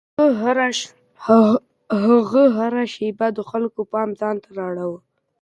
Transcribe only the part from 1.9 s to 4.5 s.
هغه هره شېبه د خلکو پام ځان ته